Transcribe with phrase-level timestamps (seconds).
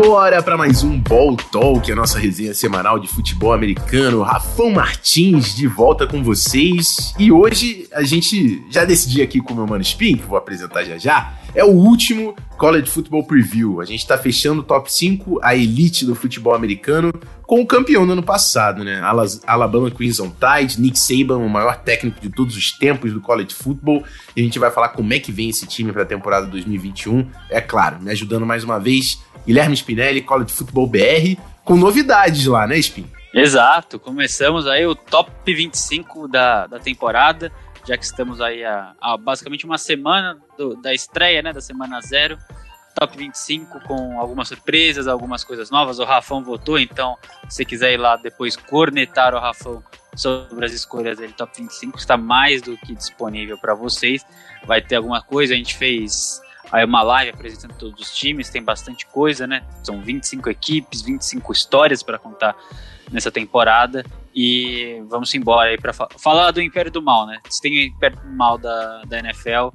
[0.00, 4.22] Simbora para mais um Ball Talk, a nossa resenha semanal de futebol americano.
[4.22, 7.14] Rafão Martins de volta com vocês.
[7.18, 10.84] E hoje a gente já decidiu aqui com o meu mano Spin, que vou apresentar
[10.84, 13.80] já já, é o último College Football Preview.
[13.80, 17.12] A gente está fechando o top 5, a elite do futebol americano,
[17.42, 19.00] com o campeão do ano passado, né?
[19.46, 24.04] Alabama Crimson Tide, Nick Saban, o maior técnico de todos os tempos do college football.
[24.36, 27.26] E a gente vai falar como é que vem esse time para a temporada 2021.
[27.48, 32.66] É claro, me ajudando mais uma vez, Guilherme Spinelli, College Football BR, com novidades lá,
[32.66, 33.06] né, Spin?
[33.32, 37.52] Exato, começamos aí o top 25 da, da temporada
[37.86, 42.00] já que estamos aí a, a basicamente uma semana do, da estreia, né, da semana
[42.00, 42.38] zero,
[42.94, 45.98] top 25 com algumas surpresas, algumas coisas novas.
[45.98, 47.16] O Rafão votou, então
[47.48, 49.82] se quiser ir lá depois cornetar o Rafão
[50.14, 54.24] sobre as escolhas dele, top 25 está mais do que disponível para vocês.
[54.64, 58.62] Vai ter alguma coisa, a gente fez aí uma live apresentando todos os times, tem
[58.62, 59.64] bastante coisa, né?
[59.82, 62.56] São 25 equipes, 25 histórias para contar
[63.10, 64.04] nessa temporada.
[64.34, 67.38] E vamos embora aí para fa falar do Império do Mal, né?
[67.48, 69.68] Se tem o Império do Mal da, da NFL,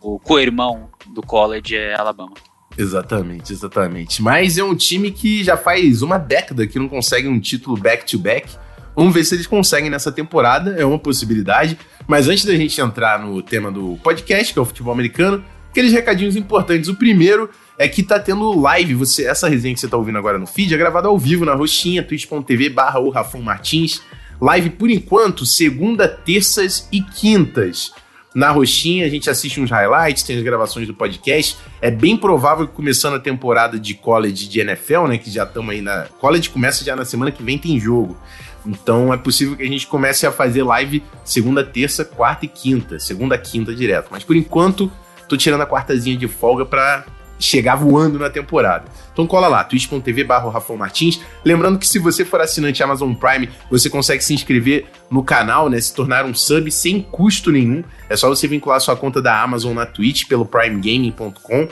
[0.00, 2.34] o co-irmão do college é Alabama.
[2.76, 4.22] Exatamente, exatamente.
[4.22, 8.48] Mas é um time que já faz uma década que não consegue um título back-to-back.
[8.48, 8.58] -back.
[8.94, 11.78] Vamos ver se eles conseguem nessa temporada, é uma possibilidade.
[12.06, 15.92] Mas antes da gente entrar no tema do podcast, que é o futebol americano, aqueles
[15.92, 16.88] recadinhos importantes.
[16.88, 18.94] O primeiro é que tá tendo live.
[18.94, 21.54] Você, essa resenha que você tá ouvindo agora no feed é gravada ao vivo na
[21.54, 24.02] roxinha, twitch.tv barra o Rafão Martins.
[24.40, 27.92] Live por enquanto, segunda, terças e quintas.
[28.34, 31.56] Na roxinha, a gente assiste uns highlights, tem as gravações do podcast.
[31.82, 35.18] É bem provável que começando a temporada de college de NFL, né?
[35.18, 36.06] Que já estamos aí na.
[36.18, 38.16] College começa já na semana que vem, tem jogo.
[38.64, 42.98] Então é possível que a gente comece a fazer live segunda, terça, quarta e quinta.
[42.98, 44.08] Segunda, quinta direto.
[44.10, 44.90] Mas por enquanto,
[45.28, 47.04] tô tirando a quartazinha de folga para
[47.42, 48.84] chegar voando na temporada.
[49.12, 51.20] Então cola lá, twitch.tv barra Martins.
[51.44, 55.80] Lembrando que se você for assinante Amazon Prime, você consegue se inscrever no canal, né?
[55.80, 57.82] Se tornar um sub sem custo nenhum.
[58.08, 61.68] É só você vincular sua conta da Amazon na Twitch pelo primegaming.com.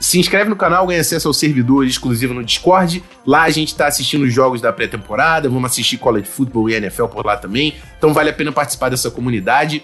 [0.00, 3.04] Se inscreve no canal, ganha acesso ao servidor exclusivo no Discord.
[3.26, 7.04] Lá a gente está assistindo os jogos da pré-temporada, vamos assistir College Football e NFL
[7.04, 7.74] por lá também.
[7.98, 9.82] Então vale a pena participar dessa comunidade.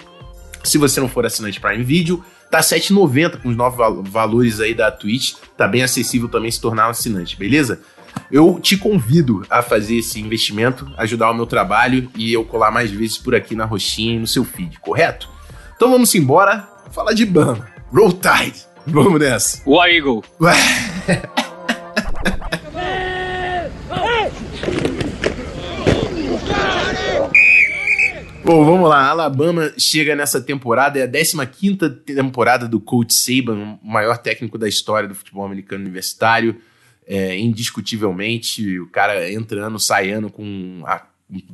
[0.65, 4.91] Se você não for assinante Prime Video, Tá 7,90 com os novos valores aí da
[4.91, 5.34] Twitch.
[5.57, 7.81] Tá bem acessível também se tornar um assinante, beleza?
[8.31, 12.91] Eu te convido a fazer esse investimento, ajudar o meu trabalho e eu colar mais
[12.91, 15.29] vezes por aqui na roxinha e no seu feed, correto?
[15.77, 17.69] Então vamos embora falar de Bama.
[17.93, 18.65] Roll Tide.
[18.87, 19.62] Vamos nessa.
[19.67, 20.25] War Eagle.
[28.47, 29.09] Bom, vamos lá.
[29.09, 34.69] Alabama chega nessa temporada, é a 15 temporada do Coach Saban, o maior técnico da
[34.69, 36.56] história do futebol americano universitário.
[37.05, 41.03] É, indiscutivelmente, o cara entra ano, sai ano com a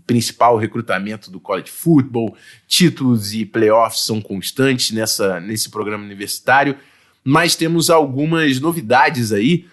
[0.06, 2.36] principal recrutamento do college football,
[2.68, 6.76] títulos e playoffs são constantes nessa, nesse programa universitário,
[7.24, 9.64] mas temos algumas novidades aí,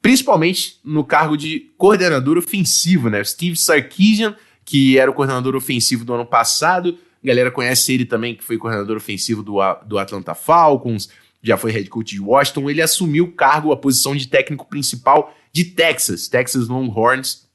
[0.00, 3.22] principalmente no cargo de coordenador ofensivo, né?
[3.22, 4.34] Steve Sarkisian
[4.66, 6.98] que era o coordenador ofensivo do ano passado.
[7.22, 11.08] A galera conhece ele também, que foi coordenador ofensivo do, do Atlanta Falcons,
[11.40, 12.68] já foi head coach de Washington.
[12.68, 17.46] Ele assumiu o cargo, a posição de técnico principal de Texas, Texas Longhorns,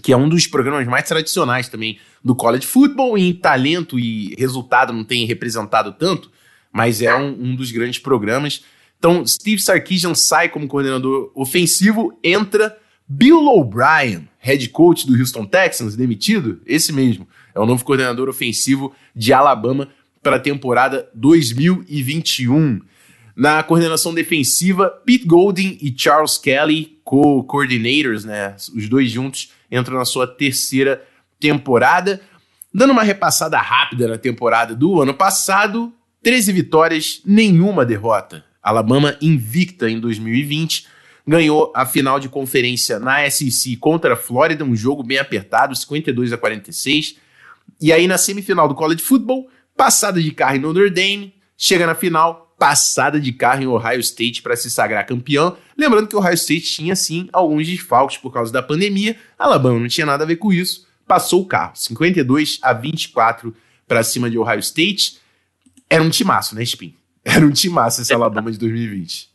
[0.00, 3.18] que é um dos programas mais tradicionais também do college football.
[3.18, 6.30] E em talento e resultado não tem representado tanto,
[6.72, 8.62] mas é um, um dos grandes programas.
[8.96, 15.96] Então, Steve Sarkisian sai como coordenador ofensivo, entra Bill O'Brien, head coach do Houston Texans,
[15.96, 19.88] demitido, esse mesmo, é o novo coordenador ofensivo de Alabama
[20.22, 22.82] para a temporada 2021.
[23.34, 28.54] Na coordenação defensiva, Pete Golding e Charles Kelly, co-coordinators, né?
[28.76, 31.02] Os dois juntos entram na sua terceira
[31.40, 32.20] temporada.
[32.74, 35.90] Dando uma repassada rápida na temporada do ano passado,
[36.22, 38.44] 13 vitórias, nenhuma derrota.
[38.62, 40.97] Alabama invicta em 2020
[41.28, 46.32] ganhou a final de conferência na SEC contra a Flórida, um jogo bem apertado, 52
[46.32, 47.16] a 46.
[47.78, 49.46] E aí na semifinal do College Football,
[49.76, 54.40] passada de carro em Notre Dame, chega na final, passada de carro em Ohio State
[54.40, 55.54] para se sagrar campeão.
[55.76, 59.86] Lembrando que o Ohio State tinha sim alguns desfalques por causa da pandemia, Alabama não
[59.86, 63.54] tinha nada a ver com isso, passou o carro, 52 a 24
[63.86, 65.18] para cima de Ohio State.
[65.90, 66.94] Era um timaço, né, Spin?
[67.22, 69.27] Era um timaço esse Alabama de 2020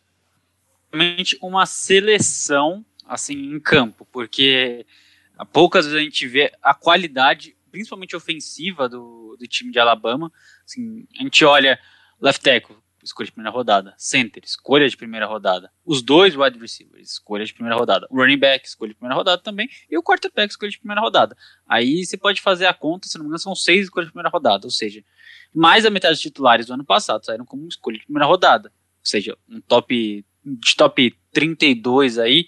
[1.41, 4.85] uma seleção assim em campo, porque
[5.51, 10.31] poucas vezes a gente vê a qualidade, principalmente ofensiva do, do time de Alabama.
[10.65, 11.79] Assim, a gente olha
[12.21, 13.93] left tackle, escolha de primeira rodada.
[13.97, 15.71] Center, escolha de primeira rodada.
[15.85, 18.07] Os dois wide receivers, escolha de primeira rodada.
[18.09, 19.69] Running back, escolha de primeira rodada também.
[19.89, 21.35] E o quarterback, escolha de primeira rodada.
[21.67, 24.29] Aí você pode fazer a conta, se não me engano, são seis escolhas de primeira
[24.29, 24.65] rodada.
[24.65, 25.03] Ou seja,
[25.53, 28.69] mais da metade dos titulares do ano passado saíram como escolha de primeira rodada.
[28.69, 32.47] Ou seja, um top de top 32 aí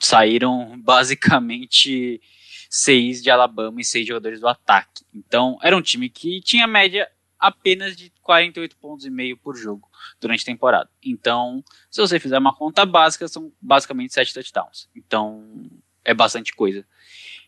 [0.00, 2.20] saíram basicamente
[2.68, 5.04] seis de Alabama e seis jogadores do ataque.
[5.14, 9.88] Então, era um time que tinha média apenas de 48 pontos e meio por jogo
[10.20, 10.90] durante a temporada.
[11.02, 14.88] Então, se você fizer uma conta básica, são basicamente sete touchdowns.
[14.94, 15.70] Então,
[16.04, 16.84] é bastante coisa.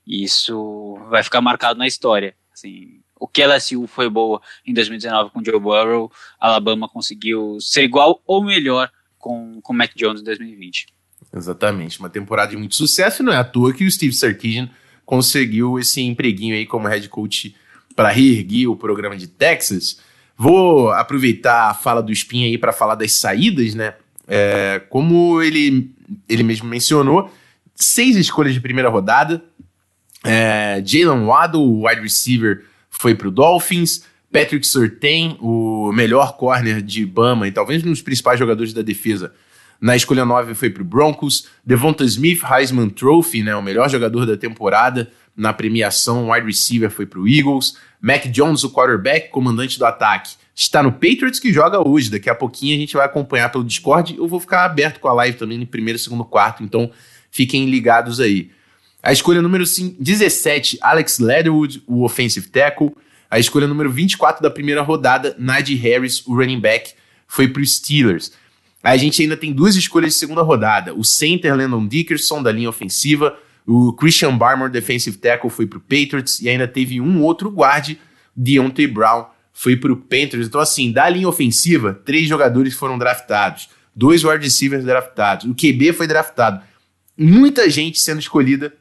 [0.06, 2.34] E isso vai ficar marcado na história.
[2.52, 7.82] Assim, o que a LSU foi boa em 2019 com Joe Burrow, Alabama conseguiu ser
[7.82, 10.86] igual ou melhor com o Mac Jones em 2020.
[11.34, 14.70] Exatamente, uma temporada de muito sucesso e não é à toa que o Steve Sarkisian
[15.04, 17.54] conseguiu esse empreguinho aí como head coach
[17.94, 19.98] para reerguer o programa de Texas.
[20.36, 23.94] Vou aproveitar a fala do Spin aí para falar das saídas, né?
[24.26, 25.90] É, como ele,
[26.28, 27.32] ele mesmo mencionou,
[27.74, 29.42] seis escolhas de primeira rodada.
[30.22, 34.04] É, Jalen Waddle, wide receiver, foi para o Dolphins.
[34.32, 39.32] Patrick Surtain, o melhor corner de Bama e talvez um dos principais jogadores da defesa,
[39.80, 41.46] na escolha 9 foi para o Broncos.
[41.64, 47.06] Devonta Smith, Heisman Trophy, né, o melhor jogador da temporada na premiação, wide receiver foi
[47.06, 47.76] para o Eagles.
[48.00, 52.10] Mac Jones, o quarterback, comandante do ataque, está no Patriots que joga hoje.
[52.10, 54.16] Daqui a pouquinho a gente vai acompanhar pelo Discord.
[54.16, 56.90] Eu vou ficar aberto com a live também no primeiro, segundo, quarto, então
[57.30, 58.50] fiquem ligados aí.
[59.00, 62.92] A escolha número 17, Alex Leatherwood, o offensive tackle.
[63.30, 66.92] A escolha número 24 da primeira rodada, Najee Harris, o running back,
[67.26, 68.32] foi para os Steelers.
[68.82, 70.94] A gente ainda tem duas escolhas de segunda rodada.
[70.94, 73.36] O center Landon Dickerson, da linha ofensiva.
[73.66, 76.40] O Christian Barmore, defensive tackle, foi pro Patriots.
[76.40, 77.96] E ainda teve um outro guard,
[78.34, 80.46] Deontay Brown, foi pro Panthers.
[80.46, 83.68] Então, assim, da linha ofensiva, três jogadores foram draftados.
[83.94, 85.44] Dois wide receivers draftados.
[85.44, 86.62] O QB foi draftado.
[87.16, 88.72] Muita gente sendo escolhida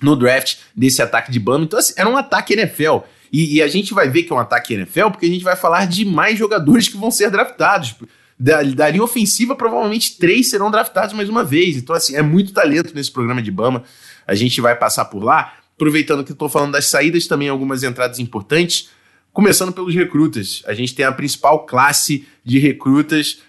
[0.00, 1.64] no draft desse ataque de Bama.
[1.64, 3.00] Então, assim, era um ataque NFL.
[3.32, 5.56] E, e, a gente vai ver que é um ataque NFL porque a gente vai
[5.56, 7.94] falar de mais jogadores que vão ser draftados
[8.38, 11.76] da, da linha ofensiva, provavelmente três serão draftados mais uma vez.
[11.76, 13.82] Então, assim, é muito talento nesse programa de Bama.
[14.26, 15.54] A gente vai passar por lá.
[15.74, 18.90] Aproveitando que eu estou falando das saídas, também algumas entradas importantes.
[19.32, 20.62] Começando pelos recrutas.
[20.66, 23.42] A gente tem a principal classe de recrutas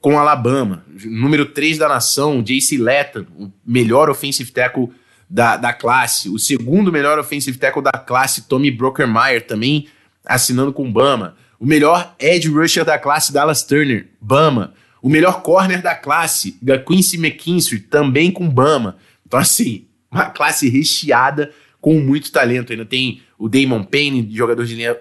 [0.00, 0.84] com Alabama.
[1.04, 2.78] Número 3 da nação, J.C.
[2.78, 4.90] Letton, o melhor offensive tackle
[5.28, 6.28] da, da classe.
[6.28, 9.88] O segundo melhor offensive tackle da classe, Tommy Brockermeyer, também
[10.24, 11.36] assinando com Bama.
[11.58, 14.74] O melhor edge rusher da classe, Dallas Turner, Bama.
[15.00, 18.96] O melhor corner da classe, Quincy McKinstry, também com Bama.
[19.26, 22.72] Então, assim, uma classe recheada com muito talento.
[22.72, 24.96] Ainda tem o Damon Payne, jogador de linha,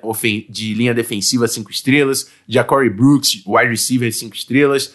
[0.49, 2.29] de linha defensiva, 5 estrelas.
[2.47, 4.93] Jacory Brooks, wide receiver, 5 estrelas.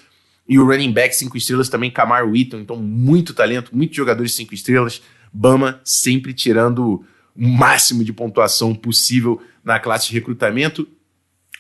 [0.49, 2.59] E o running back, 5 estrelas, também Kamar Wheaton.
[2.59, 5.03] Então, muito talento, muitos jogadores 5 estrelas.
[5.33, 7.05] Bama sempre tirando
[7.37, 10.89] o máximo de pontuação possível na classe de recrutamento.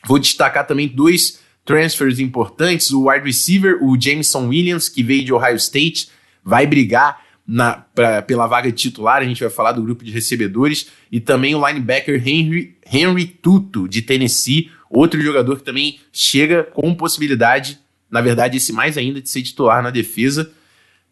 [0.07, 5.33] Vou destacar também dois transfers importantes: o wide receiver, o Jameson Williams, que veio de
[5.33, 6.09] Ohio State,
[6.45, 9.23] vai brigar na, pra, pela vaga titular.
[9.23, 10.89] A gente vai falar do grupo de recebedores.
[11.11, 16.95] E também o linebacker Henry, Henry Tuto, de Tennessee, outro jogador que também chega com
[16.95, 17.79] possibilidade,
[18.11, 20.53] na verdade, esse mais ainda, de ser titular na defesa.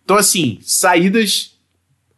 [0.05, 1.58] Então, assim, saídas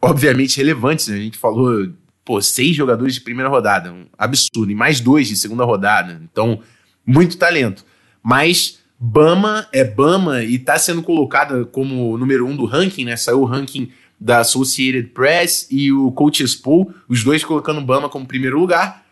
[0.01, 1.09] obviamente relevantes.
[1.09, 1.17] Né?
[1.17, 1.89] A gente falou
[2.25, 6.21] pô, seis jogadores de primeira rodada, um absurdo, e mais dois de segunda rodada.
[6.23, 6.61] Então,
[7.05, 7.85] muito talento.
[8.23, 13.17] Mas Bama é Bama e está sendo colocada como número um do ranking, né?
[13.17, 13.91] Saiu o ranking
[14.21, 19.07] da Associated Press e o Coaches Pool, os dois colocando Bama como primeiro lugar,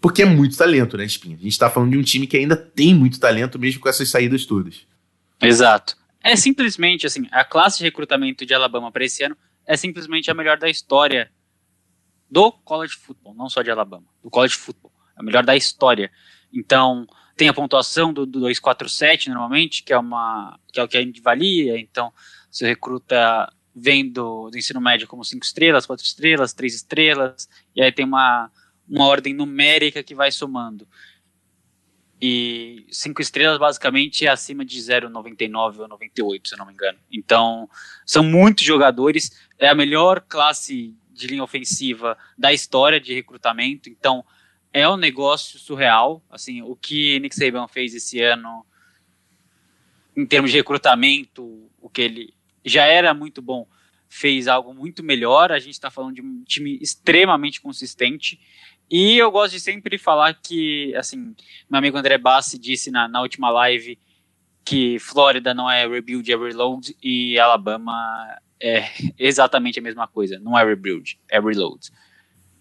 [0.00, 1.36] porque é muito talento, né, Espinha?
[1.36, 4.08] A gente está falando de um time que ainda tem muito talento, mesmo com essas
[4.08, 4.86] saídas todas.
[5.40, 5.96] Exato.
[6.22, 10.34] É simplesmente assim, a classe de recrutamento de Alabama para esse ano é simplesmente a
[10.34, 11.30] melhor da história
[12.30, 14.92] do college football, não só de Alabama, do college football.
[15.16, 16.10] É o melhor da história.
[16.52, 20.96] Então, tem a pontuação do, do 247 normalmente, que é uma que é o que
[20.96, 21.78] a gente valia.
[21.78, 22.12] Então,
[22.50, 27.82] você recruta vem do, do ensino médio como 5 estrelas, 4 estrelas, 3 estrelas, e
[27.82, 28.50] aí tem uma,
[28.88, 30.86] uma ordem numérica que vai somando.
[32.20, 36.98] E 5 estrelas basicamente é acima de 0,99 ou 98, se eu não me engano.
[37.10, 37.68] Então,
[38.06, 43.88] são muitos jogadores, é a melhor classe de linha ofensiva da história de recrutamento.
[43.88, 44.24] Então,
[44.72, 46.20] é um negócio surreal.
[46.28, 48.66] Assim, o que Nick Saban fez esse ano
[50.16, 53.66] em termos de recrutamento, o que ele já era muito bom,
[54.08, 55.52] fez algo muito melhor.
[55.52, 58.40] A gente está falando de um time extremamente consistente
[58.90, 61.34] E eu gosto de sempre falar que, assim,
[61.70, 63.98] meu amigo André Bassi disse na, na última live
[64.64, 67.92] que Flórida não é rebuild, é reload, e Alabama
[68.60, 68.84] é
[69.18, 70.38] exatamente a mesma coisa.
[70.40, 71.90] Não é rebuild, é reload.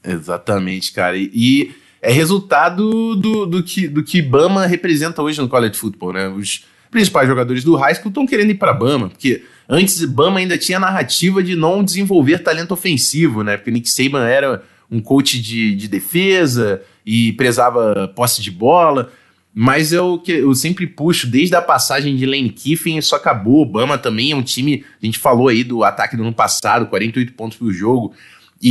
[0.03, 1.15] Exatamente, cara.
[1.15, 6.13] E, e é resultado do, do, que, do que Bama representa hoje no college football,
[6.13, 6.27] né?
[6.27, 10.57] Os principais jogadores do high school estão querendo ir para Bama, porque antes Bama ainda
[10.57, 13.55] tinha a narrativa de não desenvolver talento ofensivo, né?
[13.55, 19.11] Porque Nick Saban era um coach de, de defesa e prezava posse de bola.
[19.53, 23.61] Mas eu, que eu sempre puxo, desde a passagem de Lane Kiffin, isso acabou.
[23.61, 27.33] Obama também é um time, a gente falou aí do ataque do ano passado, 48
[27.33, 28.13] pontos por jogo.
[28.61, 28.69] E,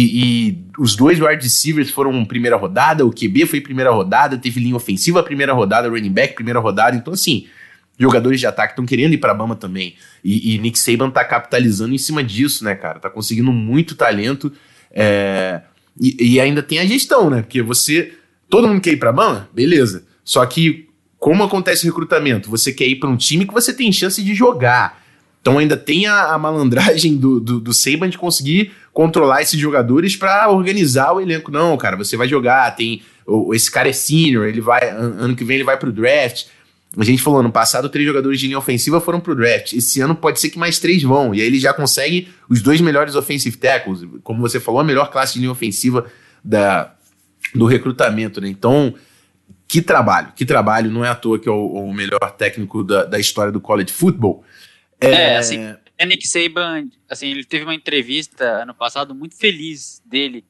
[0.48, 4.76] e, os dois wide receivers foram primeira rodada, o QB foi primeira rodada, teve linha
[4.76, 6.96] ofensiva primeira rodada, running back primeira rodada.
[6.96, 7.46] Então, assim,
[7.98, 9.96] jogadores de ataque estão querendo ir para Bama também.
[10.24, 13.00] E, e, Nick Saban tá capitalizando em cima disso, né, cara?
[13.00, 14.50] Tá conseguindo muito talento.
[14.90, 15.60] É,
[16.00, 17.42] e, e, ainda tem a gestão, né?
[17.42, 18.14] Porque você.
[18.48, 19.48] Todo mundo quer ir para Bama?
[19.52, 20.06] Beleza.
[20.30, 20.86] Só que,
[21.18, 22.48] como acontece o recrutamento?
[22.50, 25.02] Você quer ir para um time que você tem chance de jogar.
[25.40, 30.14] Então ainda tem a, a malandragem do, do, do Saban de conseguir controlar esses jogadores
[30.14, 31.50] para organizar o elenco.
[31.50, 33.02] Não, cara, você vai jogar, tem.
[33.52, 34.88] Esse cara é senior, ele vai.
[34.90, 36.44] Ano que vem ele vai pro draft.
[36.96, 39.72] A gente falou, ano passado, três jogadores de linha ofensiva foram pro draft.
[39.72, 41.34] Esse ano pode ser que mais três vão.
[41.34, 44.06] E aí ele já consegue os dois melhores offensive tackles.
[44.22, 46.06] Como você falou, a melhor classe de linha ofensiva
[46.44, 46.94] da,
[47.52, 48.48] do recrutamento, né?
[48.48, 48.94] Então,
[49.70, 50.90] que trabalho, que trabalho.
[50.90, 53.92] Não é à toa que é o, o melhor técnico da, da história do college
[53.92, 54.44] football.
[55.00, 60.02] É, é assim, é Nick Saban, assim, ele teve uma entrevista ano passado muito feliz
[60.04, 60.44] dele,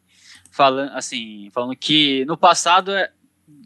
[0.50, 3.10] falando, assim, falando que no passado é,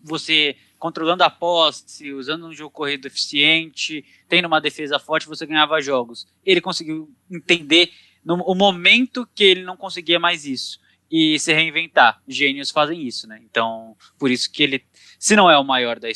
[0.02, 5.80] você controlando a posse, usando um jogo corrido eficiente, tendo uma defesa forte, você ganhava
[5.80, 6.26] jogos.
[6.44, 7.92] Ele conseguiu entender
[8.24, 10.80] no o momento que ele não conseguia mais isso
[11.10, 12.20] e se reinventar.
[12.26, 13.40] Gênios fazem isso, né?
[13.48, 14.84] Então, por isso que ele,
[15.24, 16.08] se não é o maior da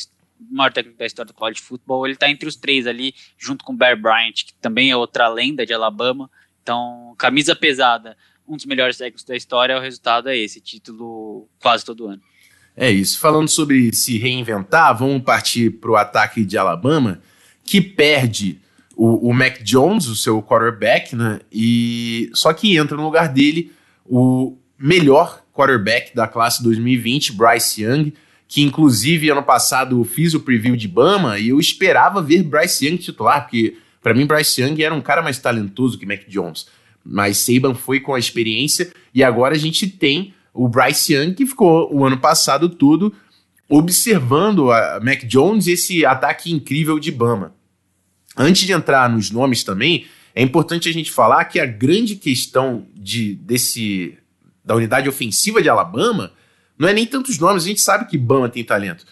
[0.51, 3.75] maior técnico da história do college football, ele está entre os três ali, junto com
[3.75, 6.29] Bear Bryant, que também é outra lenda de Alabama.
[6.61, 8.15] Então, camisa pesada,
[8.47, 12.21] um dos melhores técnicos da história, o resultado é esse, título quase todo ano.
[12.77, 13.19] É isso.
[13.19, 17.19] Falando sobre se reinventar, vamos partir para o ataque de Alabama,
[17.63, 18.61] que perde
[18.95, 21.39] o, o, Mac Jones, o seu quarterback, né?
[21.51, 23.71] E só que entra no lugar dele
[24.05, 28.13] o melhor quarterback da classe 2020, Bryce Young,
[28.49, 32.97] que inclusive ano passado fiz o preview de Bama e eu esperava ver Bryce Young
[32.97, 36.65] titular, porque para mim Bryce Young era um cara mais talentoso que Mac Jones.
[37.05, 41.45] Mas Saban foi com a experiência e agora a gente tem o Bryce Young, que
[41.45, 43.13] ficou o ano passado todo
[43.69, 47.53] observando a Mac Jones e esse ataque incrível de Bama.
[48.35, 52.87] Antes de entrar nos nomes também, é importante a gente falar que a grande questão
[52.95, 54.17] de, desse,
[54.65, 56.31] da unidade ofensiva de Alabama
[56.79, 59.05] não é nem tantos nomes, a gente sabe que Bama tem talento.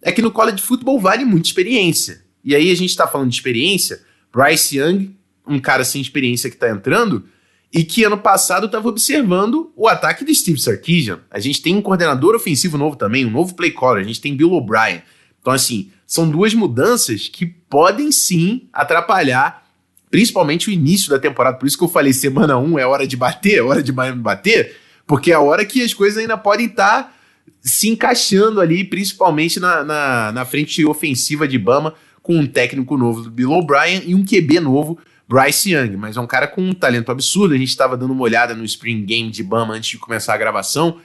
[0.00, 2.24] É que no college futebol vale muita experiência.
[2.42, 4.00] E aí a gente está falando de experiência,
[4.32, 5.14] Bryce Young,
[5.46, 7.24] um cara sem experiência que está entrando,
[7.72, 11.20] e que ano passado estava observando o ataque de Steve Sarkisian.
[11.30, 14.34] A gente tem um coordenador ofensivo novo também, um novo play caller, a gente tem
[14.34, 15.02] Bill O'Brien.
[15.40, 19.66] Então, assim, são duas mudanças que podem sim atrapalhar,
[20.10, 21.58] principalmente o início da temporada.
[21.58, 24.76] Por isso que eu falei, semana 1 é hora de bater, é hora de bater,
[25.10, 27.12] porque é a hora que as coisas ainda podem estar tá
[27.60, 33.22] se encaixando ali, principalmente na, na, na frente ofensiva de Bama, com um técnico novo
[33.22, 36.72] do Bill O'Brien e um QB novo Bryce Young, mas é um cara com um
[36.72, 37.54] talento absurdo.
[37.54, 40.38] A gente estava dando uma olhada no Spring Game de Bama antes de começar a
[40.38, 40.98] gravação,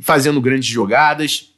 [0.00, 1.52] fazendo grandes jogadas.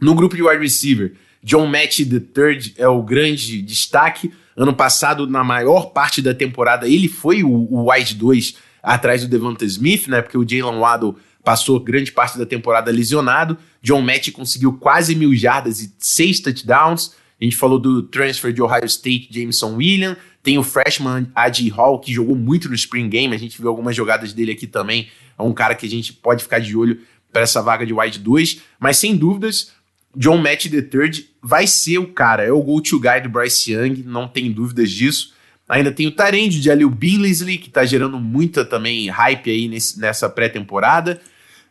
[0.00, 4.32] No grupo de wide receiver, John Match III é o grande destaque.
[4.56, 9.28] Ano passado, na maior parte da temporada, ele foi o, o wide 2 atrás do
[9.28, 10.22] Devonta Smith, né?
[10.22, 13.56] Porque o Jalen Waddle passou grande parte da temporada lesionado.
[13.82, 17.14] John Match conseguiu quase mil jardas e seis touchdowns.
[17.40, 20.18] A gente falou do transfer de Ohio State, Jameson Williams.
[20.42, 23.34] Tem o freshman Adi Hall, que jogou muito no Spring Game.
[23.34, 25.08] A gente viu algumas jogadas dele aqui também.
[25.38, 27.00] É um cara que a gente pode ficar de olho
[27.32, 28.60] para essa vaga de wide 2.
[28.78, 29.72] Mas sem dúvidas,
[30.16, 32.44] John Match III vai ser o cara.
[32.44, 35.34] É o go-to guy do Bryce Young, não tem dúvidas disso.
[35.70, 40.00] Ainda tem o Tarend de Alil Billingsley, que está gerando muita também hype aí nesse,
[40.00, 41.20] nessa pré-temporada.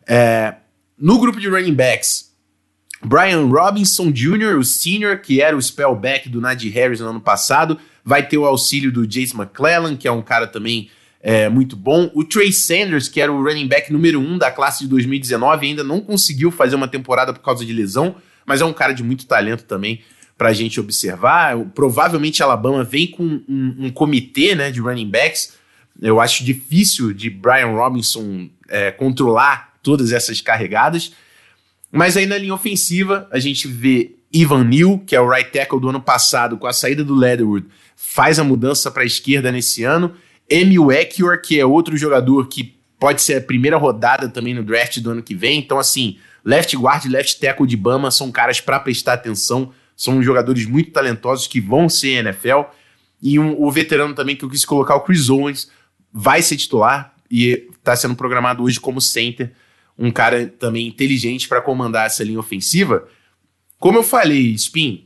[0.08, 0.56] É,
[0.98, 2.32] no grupo de running backs,
[3.03, 7.77] Brian Robinson Jr., o senior, que era o spellback do Najee Harris no ano passado,
[8.01, 10.89] vai ter o auxílio do Jace McClellan, que é um cara também
[11.22, 12.10] é, muito bom.
[12.13, 15.84] O Trey Sanders, que era o running back número um da classe de 2019, ainda
[15.84, 18.15] não conseguiu fazer uma temporada por causa de lesão,
[18.46, 20.00] mas é um cara de muito talento também
[20.39, 21.58] para a gente observar.
[21.75, 25.53] Provavelmente Alabama vem com um, um, comitê né, de running backs.
[26.01, 31.12] Eu acho difícil de Brian Robinson é, controlar todas essas carregadas.
[31.91, 35.81] Mas aí na linha ofensiva, a gente vê Ivan Neal, que é o right tackle
[35.81, 39.84] do ano passado, com a saída do Leatherwood, faz a mudança para a esquerda nesse
[39.84, 40.15] ano.
[40.50, 45.00] Emil Ekior, que é outro jogador que pode ser a primeira rodada também no draft
[45.00, 45.60] do ano que vem.
[45.60, 50.24] Então, assim, left guard e left tackle de Bama são caras para prestar atenção, são
[50.24, 52.62] jogadores muito talentosos que vão ser NFL.
[53.22, 55.70] E um, o veterano também que eu quis colocar, o Chris Owens,
[56.12, 59.51] vai ser titular e está sendo programado hoje como center
[59.98, 63.10] um cara também inteligente para comandar essa linha ofensiva.
[63.77, 65.06] Como eu falei, Spin,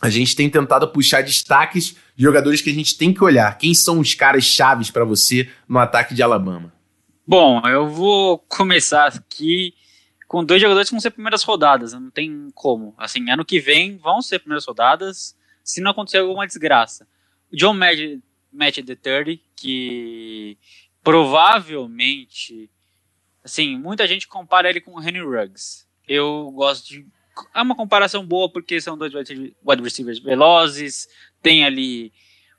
[0.00, 3.58] a gente tem tentado puxar destaques de jogadores que a gente tem que olhar.
[3.58, 6.72] Quem são os caras chaves para você no ataque de Alabama?
[7.26, 9.74] Bom, eu vou começar aqui
[10.32, 12.94] com dois jogadores que vão ser primeiras rodadas, não tem como.
[12.96, 17.06] Assim, ano que vem vão ser primeiras rodadas, se não acontecer alguma desgraça.
[17.52, 20.56] O John Match, the 30, que
[21.04, 22.70] provavelmente
[23.44, 25.86] Assim, muita gente compara ele com o Henry Ruggs.
[26.08, 27.06] Eu gosto de.
[27.54, 31.08] É uma comparação boa porque são dois wide receivers velozes,
[31.42, 32.12] tem ali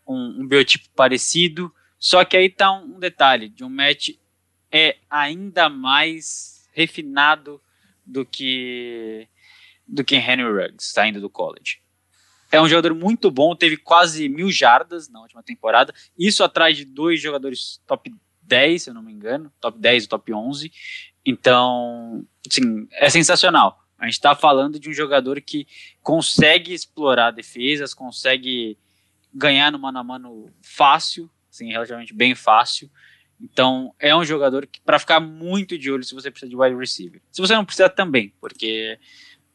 [0.06, 1.74] um, um biotipo parecido.
[1.98, 4.10] Só que aí tá um, um detalhe: de um match
[4.72, 7.62] é ainda mais refinado
[8.05, 9.27] do que
[9.88, 11.81] do que Henry Ruggs, saindo do college.
[12.51, 15.93] É um jogador muito bom, teve quase mil jardas na última temporada.
[16.17, 20.10] Isso atrás de dois jogadores top 10, se eu não me engano, top 10 ou
[20.10, 20.72] top 11.
[21.25, 23.83] Então, assim, é sensacional.
[23.98, 25.65] A gente está falando de um jogador que
[26.01, 28.77] consegue explorar defesas, consegue
[29.33, 32.89] ganhar no mano a mano fácil, assim, relativamente bem fácil.
[33.39, 36.75] Então, é um jogador que para ficar muito de olho se você precisa de wide
[36.75, 37.21] receiver.
[37.31, 38.97] Se você não precisa também, porque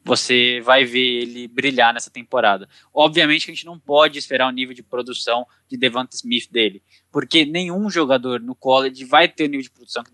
[0.04, 2.68] você vai ver ele brilhar nessa temporada.
[2.92, 6.82] Obviamente que a gente não pode esperar o nível de produção de Devonta Smith dele,
[7.12, 10.10] porque nenhum jogador no college vai ter o nível de produção que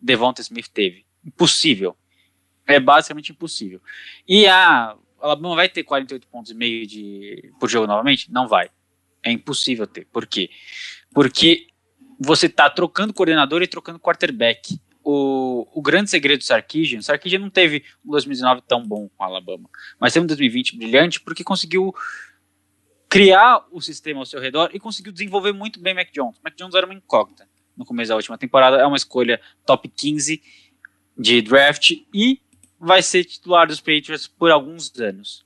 [0.00, 1.06] Devonta Smith teve.
[1.24, 1.96] Impossível.
[2.66, 3.80] É basicamente impossível.
[4.26, 8.30] E a Alabama vai ter 48 pontos e meio de, por jogo novamente?
[8.32, 8.70] Não vai.
[9.22, 10.06] É impossível ter.
[10.06, 10.50] Por quê?
[11.14, 11.68] Porque
[12.18, 17.50] você está trocando coordenador e trocando quarterback o, o grande segredo do Sarkisian, Sarkisian não
[17.50, 19.68] teve um 2019 tão bom com o Alabama,
[20.00, 21.94] mas teve um 2020 brilhante porque conseguiu
[23.08, 26.40] criar o sistema ao seu redor e conseguiu desenvolver muito bem Mac Jones.
[26.42, 27.46] Mac Jones era uma incógnita
[27.76, 30.42] no começo da última temporada, é uma escolha top 15
[31.18, 32.40] de draft e
[32.80, 35.44] vai ser titular dos Patriots por alguns anos.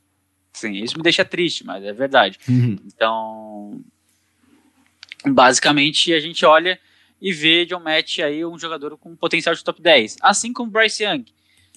[0.52, 2.38] Sim, isso me deixa triste, mas é verdade.
[2.48, 2.76] Uhum.
[2.86, 3.84] Então,
[5.32, 6.78] basicamente, a gente olha
[7.20, 10.18] e vê John Match aí um jogador com potencial de top 10.
[10.22, 11.24] Assim como Bryce Young.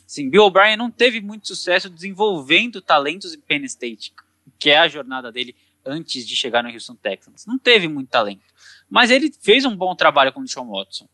[0.05, 4.13] Sim, Bill O'Brien não teve muito sucesso desenvolvendo talentos em Penn State,
[4.59, 7.45] que é a jornada dele antes de chegar no Houston Texans.
[7.45, 8.43] Não teve muito talento.
[8.89, 11.07] Mas ele fez um bom trabalho com o Sean Watson.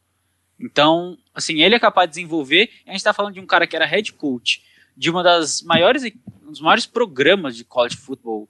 [0.60, 2.71] Então, assim, ele é capaz de desenvolver.
[2.86, 4.63] A gente está falando de um cara que era head coach
[4.95, 6.04] de uma das maiores,
[6.43, 8.50] um dos maiores programas de college football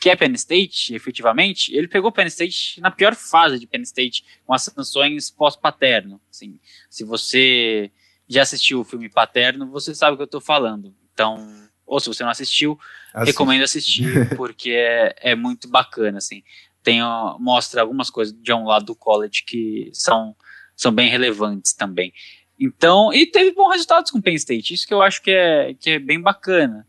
[0.00, 4.24] que é Penn State, efetivamente, ele pegou Penn State na pior fase de Penn State,
[4.44, 6.20] com as sanções pós-paterno.
[6.30, 7.90] Assim, se você
[8.28, 10.94] já assistiu o filme Paterno, você sabe o que eu estou falando.
[11.12, 12.78] Então, ou se você não assistiu,
[13.14, 13.32] Assiste.
[13.32, 14.04] recomendo assistir,
[14.36, 16.42] porque é, é muito bacana, assim.
[16.82, 20.36] Tem, ó, mostra algumas coisas de um lado do college que são,
[20.76, 22.12] são bem relevantes também.
[22.58, 25.90] Então, e teve bons resultados com Penn State, isso que eu acho que é, que
[25.90, 26.86] é bem bacana.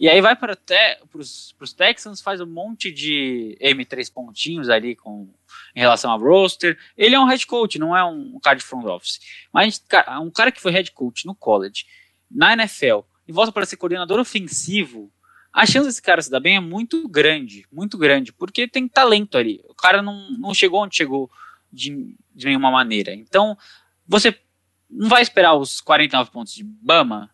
[0.00, 0.56] E aí vai para
[1.14, 5.28] os Texans, faz um monte de M3 pontinhos ali com,
[5.76, 6.78] em relação ao roster.
[6.96, 9.20] Ele é um head coach, não é um cara de front office.
[9.52, 9.84] Mas
[10.22, 11.84] um cara que foi head coach no college,
[12.30, 15.12] na NFL, e volta para ser coordenador ofensivo,
[15.52, 19.36] a chance desse cara se dar bem é muito grande, muito grande, porque tem talento
[19.36, 19.60] ali.
[19.68, 21.30] O cara não, não chegou onde chegou
[21.70, 23.12] de, de nenhuma maneira.
[23.12, 23.54] Então,
[24.08, 24.34] você
[24.88, 27.30] não vai esperar os 49 pontos de Bama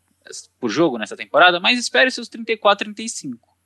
[0.59, 3.57] por jogo nessa temporada, mas espere seus 34, 35.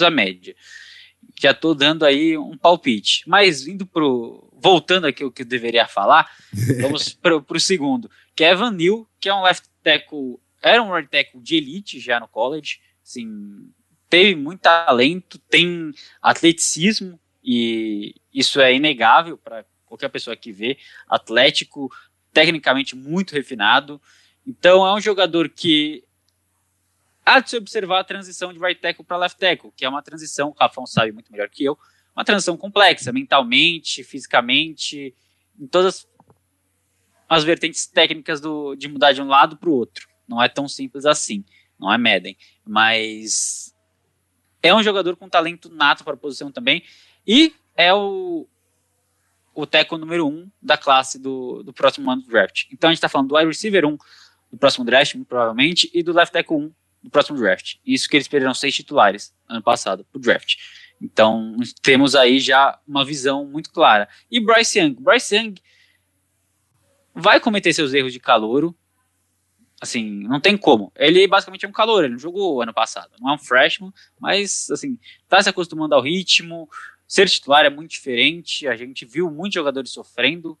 [0.00, 0.54] A média.
[1.40, 3.24] Já estou dando aí um palpite.
[3.26, 4.48] Mas indo pro.
[4.60, 6.28] Voltando aqui o que eu deveria falar,
[6.80, 8.10] vamos pro, pro segundo.
[8.34, 10.40] Que é Evan Neal, que é um left tackle.
[10.62, 12.80] Era um right tackle de elite já no college.
[13.04, 13.70] Assim,
[14.08, 20.76] teve muito talento, tem atleticismo, e isso é inegável para qualquer pessoa que vê.
[21.08, 21.90] Atlético,
[22.32, 24.00] tecnicamente muito refinado.
[24.48, 26.02] Então é um jogador que
[27.22, 30.02] há de se observar a transição de right tackle para left tackle, que é uma
[30.02, 31.78] transição, o Rafão sabe muito melhor que eu,
[32.16, 35.14] uma transição complexa, mentalmente, fisicamente,
[35.60, 36.08] em todas
[37.28, 40.08] as vertentes técnicas do, de mudar de um lado para o outro.
[40.26, 41.44] Não é tão simples assim,
[41.78, 43.74] não é Madden, mas
[44.62, 46.82] é um jogador com talento nato para a posição também
[47.26, 48.48] e é o,
[49.54, 52.64] o tackle número um da classe do, do próximo ano do draft.
[52.72, 53.98] Então a gente está falando do wide receiver 1,
[54.50, 57.76] do próximo draft, provavelmente, e do left tackle 1 do próximo draft.
[57.84, 60.56] Isso que eles perderam seis titulares ano passado pro draft.
[61.00, 64.08] Então, temos aí já uma visão muito clara.
[64.30, 64.94] E Bryce Young?
[64.94, 65.54] Bryce Young
[67.14, 68.76] vai cometer seus erros de calouro.
[69.80, 70.92] Assim, não tem como.
[70.96, 73.12] Ele basicamente é um calor, ele não jogou ano passado.
[73.20, 76.68] Não é um freshman, mas, assim, tá se acostumando ao ritmo.
[77.06, 78.66] Ser titular é muito diferente.
[78.66, 80.58] A gente viu muitos jogadores sofrendo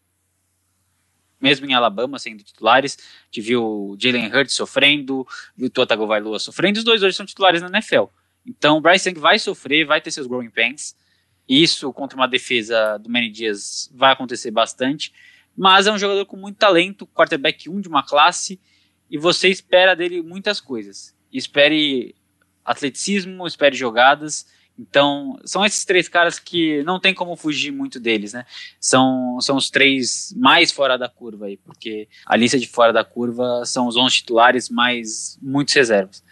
[1.40, 2.98] mesmo em Alabama sendo titulares.
[3.00, 7.26] A gente viu o Jalen Hurts sofrendo, viu Tua Tagovailoa sofrendo, os dois hoje são
[7.26, 8.04] titulares na NFL.
[8.46, 10.96] Então o Bryce Young vai sofrer, vai ter seus growing pains.
[11.48, 15.12] Isso contra uma defesa do Manny Dias vai acontecer bastante.
[15.56, 18.60] Mas é um jogador com muito talento, quarterback 1 de uma classe,
[19.10, 21.16] e você espera dele muitas coisas.
[21.32, 22.14] Espere
[22.64, 24.46] atleticismo, espere jogadas,
[24.78, 28.44] então, são esses três caras que não tem como fugir muito deles, né?
[28.80, 33.02] São, são os três mais fora da curva aí, porque a lista de fora da
[33.02, 36.22] curva são os 11 titulares mais muitos reservas.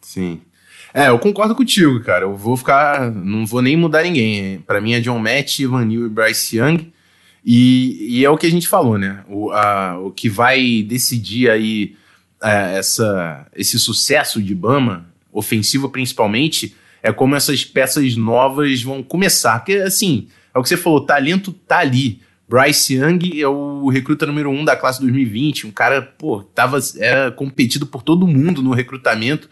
[0.00, 0.40] Sim.
[0.94, 2.24] É, eu concordo contigo, cara.
[2.24, 3.10] Eu vou ficar.
[3.10, 4.60] Não vou nem mudar ninguém.
[4.60, 6.92] Para mim é John Matt, Ivan Neal e Bryce Young.
[7.44, 9.24] E, e, é o que a gente falou, né?
[9.28, 11.96] O, a, o que vai decidir aí
[12.42, 16.74] é, essa, esse sucesso de Bama, ofensivo principalmente
[17.06, 19.60] é como essas peças novas vão começar.
[19.60, 22.20] Porque, assim, é o que você falou, o talento tá ali.
[22.48, 27.30] Bryce Young é o recruta número um da classe 2020, um cara, pô, tava, era
[27.30, 29.48] competido por todo mundo no recrutamento,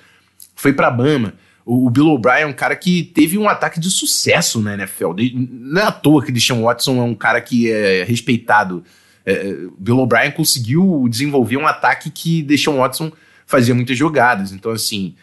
[0.55, 1.35] foi pra Bama.
[1.65, 5.13] O, Bill O'Brien é um cara que teve um ataque de sucesso na NFL.
[5.35, 8.85] Não é à toa que Deshaun Watson é um cara que é respeitado.
[9.25, 13.11] É, Bill O'Brien conseguiu desenvolver um ataque que Deshaun Watson
[13.47, 14.53] fazia muitas jogadas.
[14.53, 15.15] Então, assim,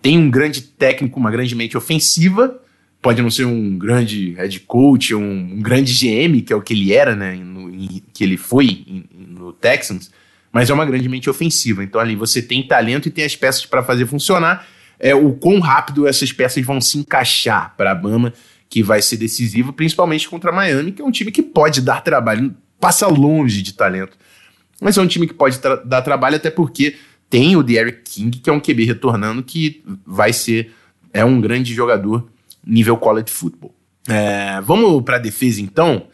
[0.00, 2.60] tem um grande técnico, uma grande mente ofensiva,
[3.00, 6.72] pode não ser um grande head coach, um, um grande GM, que é o que
[6.72, 10.10] ele era, né, no, em, que ele foi em, no Texans,
[10.52, 11.82] mas é uma grande mente ofensiva.
[11.82, 14.66] Então ali você tem talento e tem as peças para fazer funcionar.
[14.98, 18.32] É o quão rápido essas peças vão se encaixar para a Bama,
[18.68, 22.54] que vai ser decisivo, principalmente contra Miami, que é um time que pode dar trabalho,
[22.78, 24.16] passa longe de talento.
[24.80, 26.96] Mas é um time que pode tra dar trabalho até porque
[27.32, 30.70] tem o Derek King, que é um QB retornando, que vai ser
[31.14, 32.28] é um grande jogador
[32.62, 33.74] nível college football.
[34.06, 36.08] É, vamos para a defesa, então.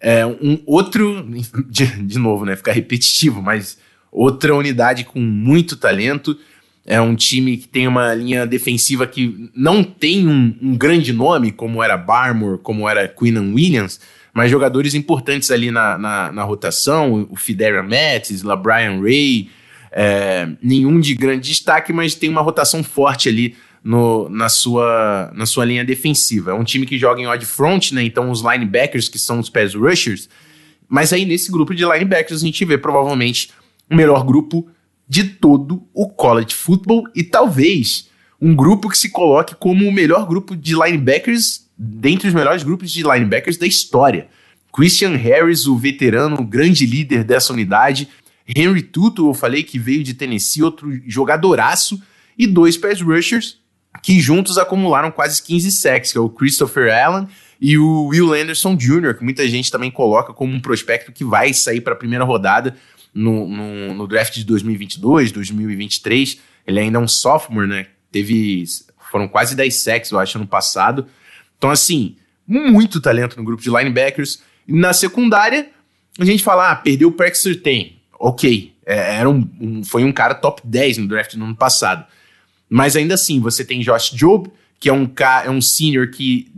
[0.00, 1.24] É, um outro,
[1.70, 3.78] de, de novo, né, ficar repetitivo, mas
[4.10, 6.36] outra unidade com muito talento.
[6.84, 11.52] É um time que tem uma linha defensiva que não tem um, um grande nome,
[11.52, 14.00] como era Barmore, como era Queenan Williams,
[14.34, 19.48] mas jogadores importantes ali na, na, na rotação, o Fidera Mattis, LaBrian Ray,
[19.98, 25.46] é, nenhum de grande destaque, mas tem uma rotação forte ali no, na, sua, na
[25.46, 26.50] sua linha defensiva.
[26.50, 28.04] É um time que joga em odd front, né?
[28.04, 30.28] Então os linebackers, que são os pass rushers.
[30.86, 33.48] Mas aí nesse grupo de linebackers a gente vê provavelmente
[33.90, 34.68] o melhor grupo
[35.08, 40.26] de todo o college football e talvez um grupo que se coloque como o melhor
[40.26, 44.28] grupo de linebackers dentre os melhores grupos de linebackers da história.
[44.74, 48.08] Christian Harris, o veterano, o grande líder dessa unidade,
[48.54, 52.00] Henry Tutu, eu falei que veio de Tennessee, outro jogadoraço,
[52.38, 53.58] e dois pass rushers
[54.02, 57.28] que juntos acumularam quase 15 sacks, que é o Christopher Allen
[57.60, 61.52] e o Will Anderson Jr., que muita gente também coloca como um prospecto que vai
[61.54, 62.76] sair para a primeira rodada
[63.14, 66.38] no, no, no, draft de 2022, 2023.
[66.66, 67.86] Ele ainda é um sophomore, né?
[68.12, 68.64] Teve.
[69.10, 71.06] Foram quase 10 sacks, eu acho, ano passado.
[71.56, 74.42] Então, assim, muito talento no grupo de linebackers.
[74.68, 75.70] Na secundária,
[76.18, 80.12] a gente fala, ah, perdeu o Perk Certain ok, é, era um, um, foi um
[80.12, 82.04] cara top 10 no draft no ano passado.
[82.68, 85.10] Mas ainda assim, você tem Josh Job, que é um,
[85.44, 86.52] é um senior que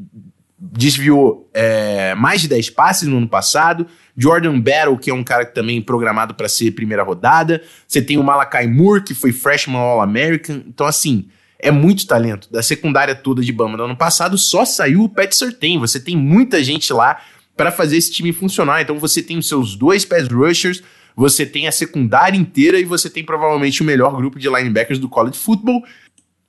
[0.58, 3.86] desviou é, mais de 10 passes no ano passado.
[4.16, 7.62] Jordan Battle, que é um cara que também programado para ser primeira rodada.
[7.86, 10.62] Você tem o Malakai Moore, que foi freshman All-American.
[10.66, 12.50] Então, assim, é muito talento.
[12.50, 15.78] Da secundária toda de Bama do ano passado, só saiu o Pat Surtain.
[15.78, 17.20] Você tem muita gente lá
[17.56, 18.82] para fazer esse time funcionar.
[18.82, 20.82] Então, você tem os seus dois pass rushers,
[21.18, 25.09] você tem a secundária inteira e você tem provavelmente o melhor grupo de linebackers do
[25.09, 25.85] college football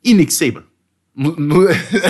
[0.04, 0.64] e Nick Saban.
[1.16, 1.64] No, no,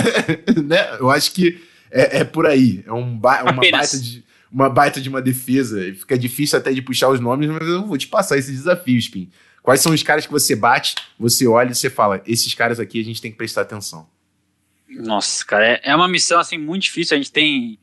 [0.62, 0.98] né?
[0.98, 1.58] Eu acho que
[1.90, 2.84] é, é por aí.
[2.86, 5.80] É um ba uma, baita de, uma baita de uma defesa.
[5.94, 9.30] Fica difícil até de puxar os nomes, mas eu vou te passar esses desafios, Spin.
[9.62, 13.00] Quais são os caras que você bate, você olha e você fala: esses caras aqui
[13.00, 14.06] a gente tem que prestar atenção.
[14.86, 17.14] Nossa, cara, é, é uma missão assim muito difícil.
[17.14, 17.78] A gente tem,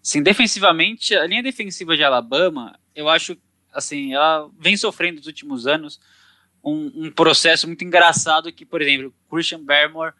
[0.00, 3.36] assim, defensivamente, a linha defensiva de Alabama, eu acho
[3.72, 6.00] assim, ela vem sofrendo nos últimos anos
[6.62, 10.14] um, um, processo muito engraçado que, por exemplo, Christian Barmore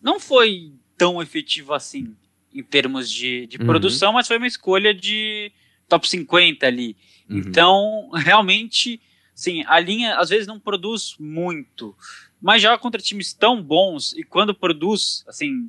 [0.00, 2.16] não foi tão efetivo assim
[2.52, 3.66] em termos de, de uhum.
[3.66, 5.52] produção, mas foi uma escolha de
[5.88, 6.96] top 50 ali.
[7.28, 7.38] Uhum.
[7.38, 9.00] Então, realmente,
[9.34, 11.96] sim, a linha às vezes não produz muito,
[12.40, 15.68] mas joga contra times tão bons e quando produz, assim,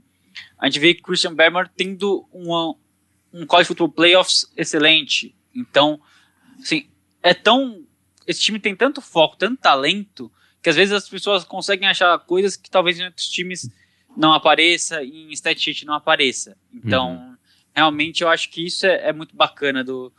[0.59, 2.75] a gente vê que Christian Berman tendo uma,
[3.33, 5.35] um college football playoffs excelente.
[5.53, 5.99] Então,
[6.59, 6.87] assim,
[7.25, 7.83] é tão
[8.27, 12.55] esse time tem tanto foco, tanto talento que às vezes as pessoas conseguem achar coisas
[12.55, 13.69] que talvez em outros times
[14.17, 16.57] não apareça e em stat sheet não apareça.
[16.73, 17.35] Então, uhum.
[17.75, 20.11] realmente eu acho que isso é, é muito bacana do,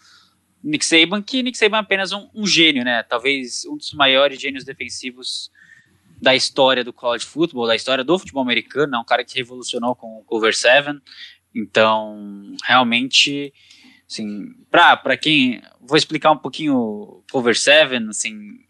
[0.63, 3.03] Nick Saban, que Nick Saban é apenas um, um, gênio, né?
[3.05, 5.51] Talvez um dos maiores gênios defensivos
[6.21, 9.95] da história do college football, da história do futebol americano, é um cara que revolucionou
[9.95, 11.01] com o cover 7.
[11.55, 13.53] Então, realmente,
[14.09, 18.61] assim, para quem vou explicar um pouquinho o cover 7, assim,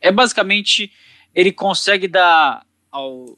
[0.00, 0.92] é basicamente
[1.34, 3.36] ele consegue dar ao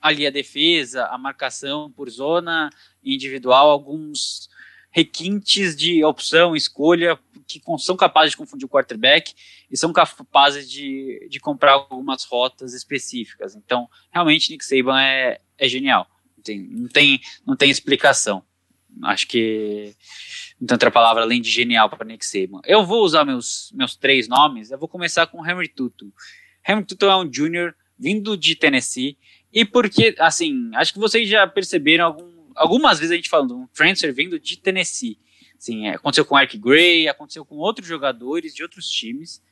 [0.00, 2.70] ali a defesa, a marcação por zona
[3.02, 4.48] individual, alguns
[4.90, 9.34] requintes de opção, escolha, que são capazes de confundir o quarterback
[9.70, 13.54] e são capazes de, de comprar algumas rotas específicas.
[13.54, 16.06] Então, realmente, Nick Saban é, é genial.
[16.44, 18.44] Tem, não, tem, não tem explicação.
[19.02, 19.94] Acho que
[20.58, 22.60] tem outra palavra além de genial para Nick Saban.
[22.64, 24.70] Eu vou usar meus, meus três nomes.
[24.70, 26.12] Eu vou começar com Henry Tutu.
[26.66, 29.16] Henry Tutu é um junior vindo de Tennessee.
[29.52, 33.66] E porque, assim, acho que vocês já perceberam algum algumas vezes a gente falando um
[33.68, 35.18] transfer vindo de Tennessee.
[35.56, 39.42] Assim, aconteceu com Eric Gray, aconteceu com outros jogadores de outros times.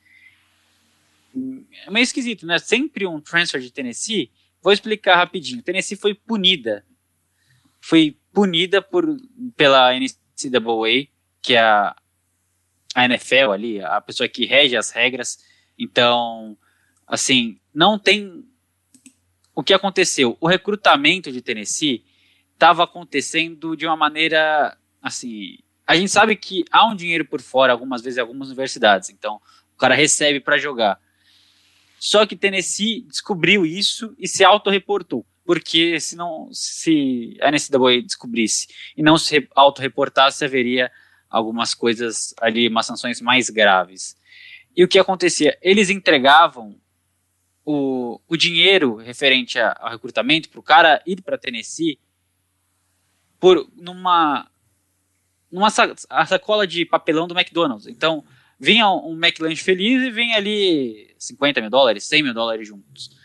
[1.85, 2.59] É meio esquisito, né?
[2.59, 4.31] Sempre um transfer de Tennessee.
[4.61, 5.61] Vou explicar rapidinho.
[5.61, 6.85] Tennessee foi punida.
[7.79, 9.05] Foi punida por,
[9.55, 10.17] pela NCAA,
[11.41, 11.95] que é a,
[12.93, 15.39] a NFL ali, a pessoa que rege as regras.
[15.77, 16.57] Então,
[17.07, 18.45] assim, não tem.
[19.55, 20.37] O que aconteceu?
[20.39, 22.03] O recrutamento de Tennessee
[22.53, 25.57] estava acontecendo de uma maneira assim.
[25.85, 29.09] A gente sabe que há um dinheiro por fora, algumas vezes, em algumas universidades.
[29.09, 29.41] Então,
[29.73, 30.99] o cara recebe para jogar.
[31.99, 35.25] Só que Tennessee descobriu isso e se autorreportou.
[35.47, 40.91] Porque se, não, se a NCAA descobrisse e não se autorreportasse, haveria
[41.29, 44.17] algumas coisas ali, umas sanções mais graves.
[44.75, 45.57] E o que acontecia?
[45.61, 46.77] Eles entregavam
[47.63, 51.97] o, o dinheiro referente ao recrutamento para o cara ir para Tennessee
[53.39, 54.51] por numa
[55.49, 57.87] numa sacola de papelão do McDonald's.
[57.87, 58.21] Então,
[58.59, 63.16] vinha um McLanche feliz e vem ali 50 mil dólares, 100 mil dólares juntos.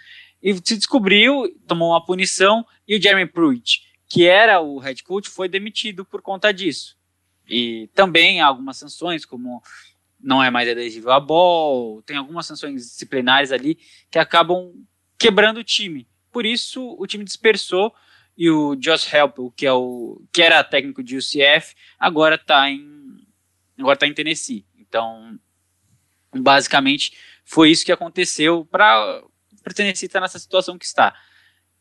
[0.42, 5.28] E se descobriu, tomou uma punição, e o Jeremy Pruitt, que era o head coach,
[5.28, 6.96] foi demitido por conta disso.
[7.48, 9.62] E também há algumas sanções, como
[10.20, 13.78] não é mais elegível a ball, tem algumas sanções disciplinares ali
[14.10, 14.72] que acabam
[15.18, 16.06] quebrando o time.
[16.30, 17.94] Por isso, o time dispersou
[18.36, 22.90] e o Josh Helpel, que é o que era técnico de UCF, agora está em
[23.78, 24.64] agora tá em Tennessee.
[24.78, 25.38] Então,
[26.34, 27.12] basicamente
[27.44, 29.22] foi isso que aconteceu para
[29.62, 31.14] para Tennessee estar tá nessa situação que está.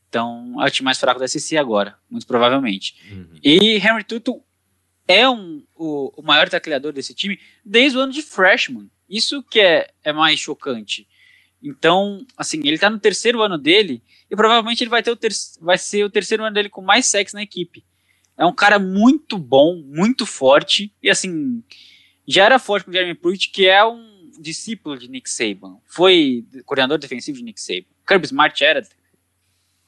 [0.10, 2.96] Então, é o time mais fraco da SEC agora, muito provavelmente.
[3.12, 3.40] Uhum.
[3.44, 4.44] E Henry Tutu
[5.08, 8.90] é um, o, o maior tacleador desse time desde o ano de freshman.
[9.10, 11.08] Isso que é, é mais chocante.
[11.64, 15.18] Então, assim, ele está no terceiro ano dele e provavelmente ele vai, ter o
[15.62, 17.84] vai ser o terceiro ano dele com mais sexo na equipe.
[18.38, 21.64] É um cara muito bom, muito forte, e assim,
[22.28, 24.11] já era forte com o Jeremy Pruitt, que é um
[24.42, 25.80] discípulo de Nick Saban.
[25.86, 27.86] Foi coordenador defensivo de Nick Saban.
[28.08, 28.88] Kirby Smart era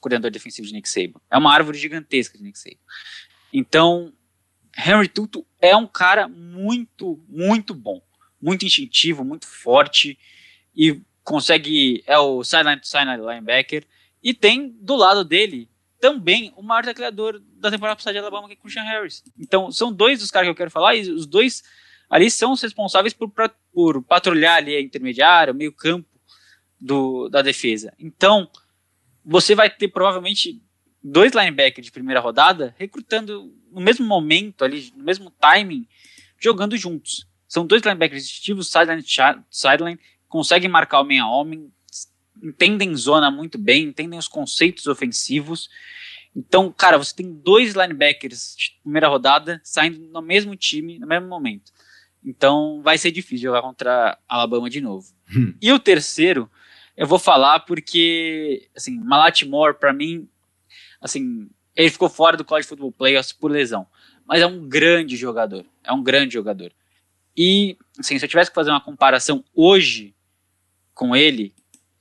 [0.00, 1.20] coordenador defensivo de Nick Saban.
[1.30, 2.78] É uma árvore gigantesca de Nick Saban.
[3.52, 4.12] Então,
[4.76, 8.02] Henry Tutu é um cara muito, muito bom.
[8.40, 10.18] Muito instintivo, muito forte
[10.76, 12.02] e consegue.
[12.06, 13.86] É o sideline to sideline linebacker.
[14.22, 15.68] E tem do lado dele
[16.00, 19.22] também o maior tecleador da temporada passada de Alabama, que é Christian Harris.
[19.38, 21.62] Então, são dois dos caras que eu quero falar, e os dois
[22.14, 23.28] ali são os responsáveis por,
[23.72, 26.08] por patrulhar ali a intermediária, o meio campo
[26.80, 27.92] do, da defesa.
[27.98, 28.48] Então,
[29.24, 30.62] você vai ter provavelmente
[31.02, 35.88] dois linebackers de primeira rodada recrutando no mesmo momento ali, no mesmo timing,
[36.38, 37.26] jogando juntos.
[37.48, 39.04] São dois linebackers distintivos, sideline,
[39.50, 39.98] sideline,
[40.28, 41.68] conseguem marcar homem a homem,
[42.40, 45.68] entendem zona muito bem, entendem os conceitos ofensivos.
[46.36, 51.26] Então, cara, você tem dois linebackers de primeira rodada saindo no mesmo time, no mesmo
[51.26, 51.72] momento.
[52.24, 55.06] Então, vai ser difícil jogar contra Alabama de novo.
[55.34, 55.54] Hum.
[55.60, 56.50] E o terceiro,
[56.96, 60.28] eu vou falar porque, assim, Malatimore, para mim,
[61.00, 63.86] assim, ele ficou fora do College Football Playoffs por lesão.
[64.26, 65.66] Mas é um grande jogador.
[65.82, 66.72] É um grande jogador.
[67.36, 70.14] E, assim, se eu tivesse que fazer uma comparação hoje
[70.94, 71.52] com ele,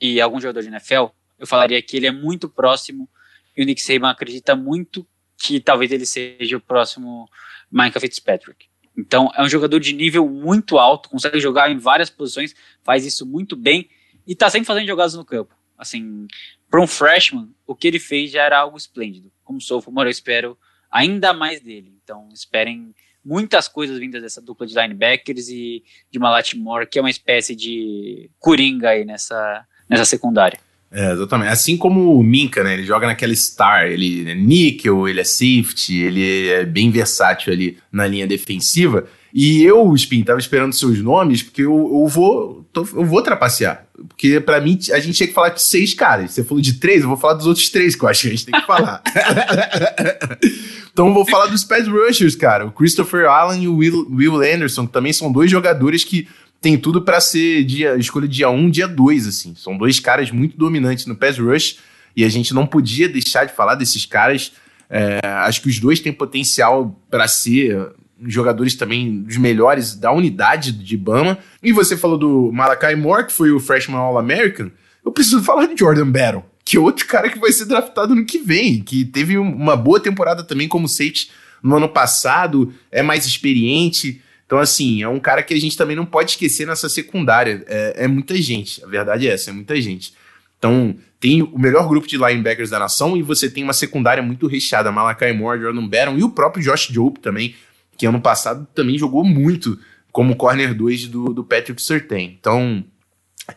[0.04, 1.08] e algum jogador de NFL,
[1.40, 3.10] eu falaria que ele é muito próximo
[3.56, 5.08] e o Nick Saban acredita muito
[5.38, 7.30] que talvez ele seja o próximo
[7.72, 8.68] Michael Fitzpatrick.
[8.96, 13.26] Então, é um jogador de nível muito alto, consegue jogar em várias posições, faz isso
[13.26, 13.90] muito bem
[14.26, 15.56] e tá sempre fazendo jogadas no campo.
[15.78, 16.28] Assim,
[16.70, 19.32] para um freshman, o que ele fez já era algo esplêndido.
[19.44, 20.58] Como sophomore, eu espero
[20.92, 21.94] ainda mais dele.
[22.04, 22.94] Então, esperem
[23.26, 27.56] muitas coisas vindas dessa dupla de linebackers e de Malat Moore, que é uma espécie
[27.56, 30.60] de coringa aí nessa, nessa secundária.
[30.94, 31.50] É, exatamente.
[31.50, 32.76] Assim como o Minka, né?
[32.76, 37.78] Ele joga naquela star, ele é níquel, ele é safety, ele é bem versátil ali
[37.92, 39.06] na linha defensiva.
[39.34, 43.88] E eu, Spin, tava esperando seus nomes, porque eu, eu vou tô, eu vou trapacear.
[44.08, 46.32] Porque para mim, a gente tinha que falar de seis caras.
[46.32, 48.32] Você falou de três, eu vou falar dos outros três que eu acho que a
[48.32, 49.02] gente tem que falar.
[50.94, 52.68] então eu vou falar dos pass rushers, cara.
[52.68, 56.28] O Christopher Allen e o Will, Will Anderson, que também são dois jogadores que
[56.64, 59.54] tem tudo para ser dia, escolha dia 1, um, dia 2, assim.
[59.54, 61.80] São dois caras muito dominantes no pass rush
[62.16, 64.54] e a gente não podia deixar de falar desses caras.
[64.90, 67.92] É, acho que os dois têm potencial para ser
[68.26, 71.38] jogadores também dos melhores da unidade de Bama.
[71.62, 74.72] E você falou do Malakai Moore, que foi o Freshman All-American.
[75.06, 78.24] Eu preciso falar de Jordan Battle, que é outro cara que vai ser draftado no
[78.24, 81.30] que vem, que teve uma boa temporada também como safety
[81.62, 84.22] no ano passado, é mais experiente.
[84.46, 87.64] Então, assim, é um cara que a gente também não pode esquecer nessa secundária.
[87.68, 90.14] É, é muita gente, a verdade é essa, é muita gente.
[90.58, 94.48] Então, tem o melhor grupo de linebackers da nação e você tem uma secundária muito
[94.48, 94.92] recheada.
[94.92, 97.56] Malakai Moore, Jordan Barron e o próprio Josh Jobe também,
[97.98, 99.80] que ano passado também jogou muito
[100.12, 102.38] como corner 2 do, do Patrick Surtain.
[102.40, 102.84] Então,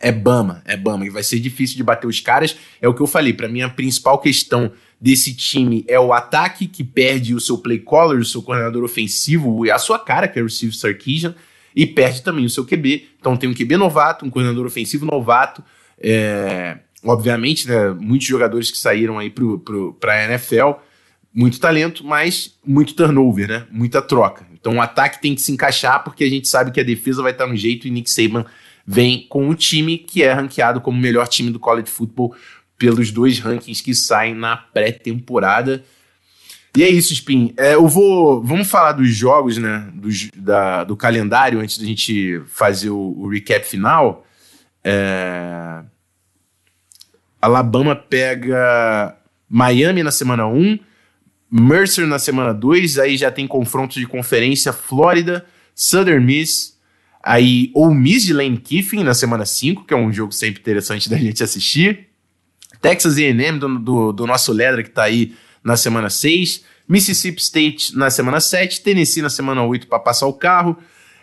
[0.01, 1.05] é Bama, é Bama.
[1.05, 2.57] E vai ser difícil de bater os caras.
[2.81, 6.67] É o que eu falei, para mim a principal questão desse time é o ataque,
[6.67, 10.41] que perde o seu play caller, o seu coordenador ofensivo a sua cara, que é
[10.41, 11.35] o Steve Sarkisian,
[11.75, 13.07] e perde também o seu QB.
[13.19, 15.63] Então tem um QB novato, um coordenador ofensivo novato.
[15.99, 19.31] É, obviamente, né, muitos jogadores que saíram aí
[19.99, 20.71] para a NFL,
[21.33, 23.67] muito talento, mas muito turnover, né?
[23.69, 24.47] Muita troca.
[24.59, 27.31] Então o ataque tem que se encaixar porque a gente sabe que a defesa vai
[27.31, 28.43] estar no jeito e Nick Saban
[28.85, 32.33] vem com o time que é ranqueado como o melhor time do college football
[32.77, 35.83] pelos dois rankings que saem na pré-temporada.
[36.75, 37.53] E é isso, Spin.
[37.57, 38.43] É, eu vou.
[38.43, 39.89] Vamos falar dos jogos, né?
[39.93, 44.25] Do, da, do calendário antes da gente fazer o, o recap final.
[44.83, 45.83] É,
[47.41, 49.17] Alabama pega
[49.49, 50.79] Miami na semana 1,
[51.49, 56.77] Mercer na semana 2, aí já tem confrontos de conferência Flórida, Southern Miss,
[57.23, 61.09] aí Ole Miss de Lane Kiffin na semana 5, que é um jogo sempre interessante
[61.09, 62.06] da gente assistir.
[62.81, 67.95] Texas A&M do, do, do, nosso Ledra que está aí na semana 6, Mississippi State
[67.95, 70.77] na semana 7, Tennessee na semana 8 para passar o carro,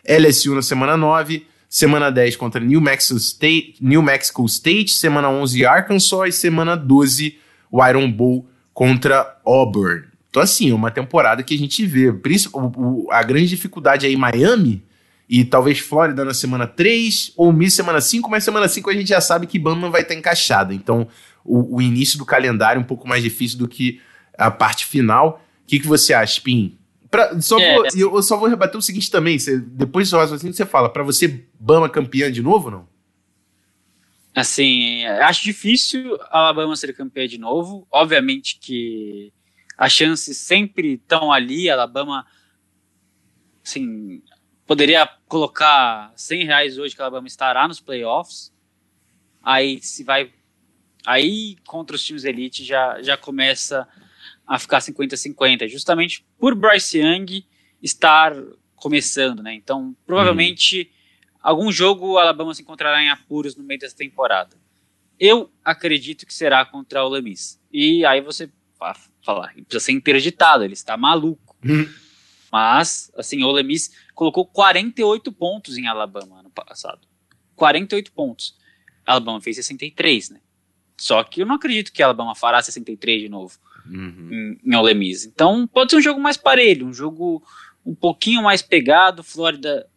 [0.07, 5.65] LSU na semana 9, semana 10 contra New Mexico State, New Mexico State, semana 11
[5.65, 7.39] Arkansas e semana 12
[7.71, 10.05] o Iron Bowl contra Auburn.
[10.31, 12.13] Então assim, é uma temporada que a gente vê,
[13.11, 14.85] a grande dificuldade aí Miami
[15.29, 19.09] e talvez Flórida na semana 3 ou Miss semana 5, mas semana 5 a gente
[19.09, 20.75] já sabe que Bama vai estar encaixada.
[20.75, 21.09] Então,
[21.45, 24.01] o, o, início do calendário é um pouco mais difícil do que
[24.37, 25.43] a parte final.
[25.63, 26.79] O que, que você acha, Pim?
[27.11, 27.89] Pra, só é, vou, é.
[27.95, 29.39] Eu só vou rebater o seguinte também.
[29.39, 32.89] Você, depois do raciocínio você fala, para você, Bama campeã de novo não?
[34.35, 37.87] Assim, acho difícil a Alabama ser campeã de novo.
[37.91, 39.33] Obviamente que
[39.79, 41.71] as chances sempre estão ali.
[41.71, 42.27] A Alabama,
[43.65, 44.21] assim,
[44.67, 48.53] poderia colocar 100 reais hoje que a Alabama estará nos playoffs.
[49.41, 50.33] Aí se vai
[51.07, 53.87] Aí, contra os times elite, já, já começa
[54.47, 57.47] a ficar 50-50, justamente por Bryce Young
[57.83, 58.35] estar
[58.77, 59.55] começando, né?
[59.55, 61.39] Então, provavelmente, uhum.
[61.43, 64.57] algum jogo o Alabama se encontrará em apuros no meio dessa temporada.
[65.19, 67.61] Eu acredito que será contra o Lemis.
[67.73, 71.57] E aí você vai falar, precisa ser interditado, ele está maluco.
[71.65, 71.89] Uhum.
[72.51, 77.07] Mas, assim, o Lemis colocou 48 pontos em Alabama ano passado.
[77.57, 78.57] 48 pontos.
[79.07, 80.41] Alabama fez 63, né?
[80.97, 84.59] Só que eu não acredito que Alabama fará 63 de novo uhum.
[84.65, 85.25] em, em Ole Miss.
[85.25, 87.43] Então pode ser um jogo mais parelho, um jogo
[87.85, 89.23] um pouquinho mais pegado.
[89.23, 89.89] Flórida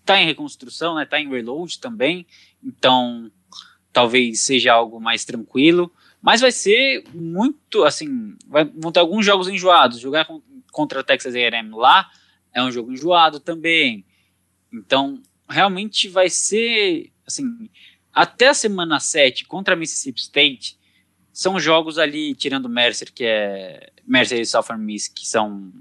[0.00, 1.04] está em reconstrução, né?
[1.04, 2.26] Tá em reload também.
[2.62, 3.30] Então
[3.92, 5.92] talvez seja algo mais tranquilo.
[6.20, 10.00] Mas vai ser muito, assim, vai, vão ter alguns jogos enjoados.
[10.00, 10.26] Jogar
[10.72, 12.10] contra Texas A&M lá
[12.52, 14.04] é um jogo enjoado também.
[14.72, 17.70] Então, realmente vai ser, assim,
[18.12, 20.78] até a semana 7 contra Mississippi State,
[21.32, 25.72] são jogos ali, tirando Mercer, que é Mercer e Southern Miss, que são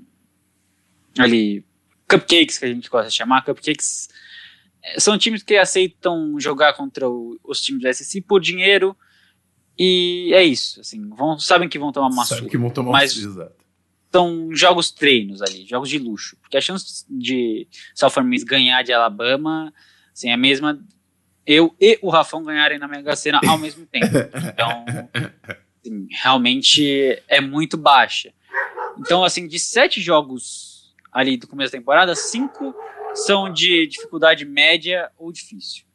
[1.17, 1.65] ali
[2.07, 4.09] cupcakes, que a gente gosta de chamar, cupcakes
[4.83, 8.95] é, são times que aceitam jogar contra o, os times da SEC por dinheiro
[9.77, 13.15] e é isso, assim, vão, sabem que vão tomar uma Sabem que vão tomar mas,
[13.15, 13.55] exato.
[14.11, 16.35] são jogos treinos ali, jogos de luxo.
[16.41, 19.71] Porque a chance de Southern Miss ganhar de Alabama
[20.11, 20.83] assim, é a mesma
[21.47, 24.07] eu e o Rafão ganharem na Mega Sena ao mesmo tempo.
[24.53, 24.85] Então,
[25.79, 28.33] assim, realmente é muito baixa.
[28.99, 32.75] Então, assim, de sete jogos ali do começo da temporada, cinco
[33.13, 35.85] são de dificuldade média ou difícil.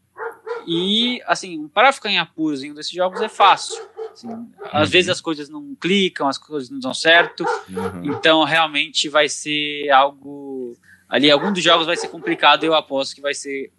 [0.66, 3.80] E, assim, para ficar em apuros em um desses jogos é fácil.
[4.12, 4.28] Assim,
[4.72, 7.44] às vezes as coisas não clicam, as coisas não dão certo.
[7.68, 8.04] Uhum.
[8.04, 10.76] Então, realmente vai ser algo.
[11.08, 12.64] Ali, algum dos jogos vai ser complicado.
[12.64, 13.70] Eu aposto que vai ser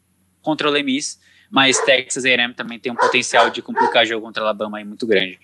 [0.41, 1.19] contra o Lemis.
[1.53, 5.37] Mas Texas A&M também tem um potencial de complicar jogo contra Alabama aí muito grande.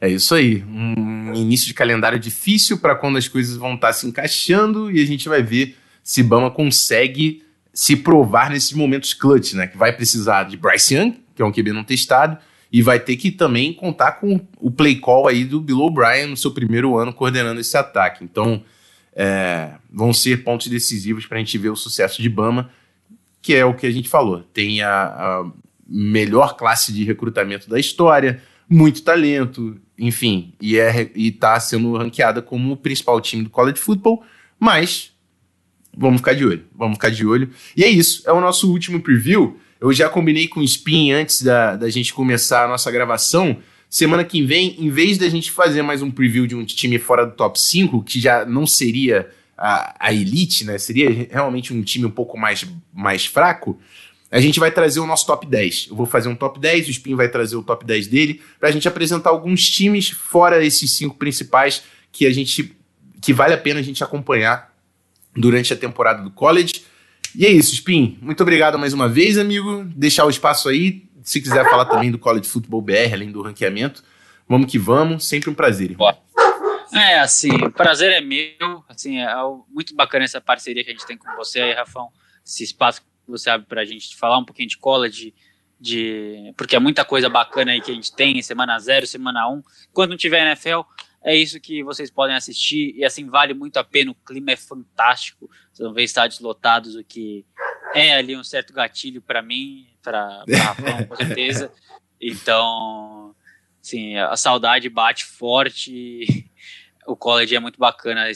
[0.00, 0.64] É isso aí.
[0.64, 5.00] Um início de calendário difícil para quando as coisas vão estar tá se encaixando e
[5.00, 9.68] a gente vai ver se Bama consegue se provar nesses momentos clutch, né?
[9.68, 12.36] Que vai precisar de Bryce Young, que é um QB não testado,
[12.72, 16.36] e vai ter que também contar com o play call aí do Bill O'Brien no
[16.36, 18.24] seu primeiro ano coordenando esse ataque.
[18.24, 18.64] Então,
[19.14, 22.68] é, vão ser pontos decisivos para a gente ver o sucesso de Bama,
[23.40, 24.42] que é o que a gente falou.
[24.52, 25.50] Tem a, a
[25.88, 32.72] melhor classe de recrutamento da história, muito talento, enfim, e é, está sendo ranqueada como
[32.72, 34.22] o principal time do college football,
[34.60, 35.12] mas
[35.96, 37.50] vamos ficar de olho, vamos ficar de olho.
[37.76, 39.58] E é isso, é o nosso último preview.
[39.80, 43.58] Eu já combinei com o Spin antes da, da gente começar a nossa gravação.
[43.88, 47.24] Semana que vem, em vez da gente fazer mais um preview de um time fora
[47.24, 50.78] do top 5, que já não seria a, a elite, né?
[50.78, 53.78] Seria realmente um time um pouco mais, mais fraco.
[54.30, 55.88] A gente vai trazer o nosso top 10.
[55.90, 58.68] Eu vou fazer um top 10, o Spin vai trazer o top 10 dele, para
[58.68, 61.82] a gente apresentar alguns times fora esses cinco principais
[62.12, 62.76] que a gente
[63.20, 64.72] que vale a pena a gente acompanhar
[65.34, 66.84] durante a temporada do college.
[67.34, 68.16] E é isso, Spin.
[68.22, 69.84] Muito obrigado mais uma vez, amigo.
[69.96, 71.02] Deixar o espaço aí.
[71.22, 74.04] Se quiser falar também do College Football BR, além do ranqueamento,
[74.48, 75.26] vamos que vamos.
[75.26, 75.90] Sempre um prazer.
[75.90, 76.16] Irmão.
[76.92, 78.84] É, assim, o prazer é meu.
[78.88, 79.34] Assim, é
[79.68, 82.10] muito bacana essa parceria que a gente tem com você aí, Rafão.
[82.44, 85.34] Esse espaço que você abre para a gente falar um pouquinho de college,
[85.80, 89.62] de porque é muita coisa bacana aí que a gente tem, semana zero, semana um.
[89.92, 90.80] Quando não tiver NFL,
[91.22, 94.10] é isso que vocês podem assistir e assim vale muito a pena.
[94.10, 95.48] O clima é fantástico.
[95.72, 97.44] Vocês vão ver estádios lotados, o que
[97.94, 101.72] é ali um certo gatilho para mim, para Rafão, com certeza.
[102.20, 103.34] Então,
[103.80, 106.47] assim, a saudade bate forte.
[107.10, 108.26] O college é muito bacana.